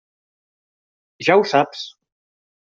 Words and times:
Ja 1.29 1.37
ho 1.37 1.45
saps. 1.53 1.87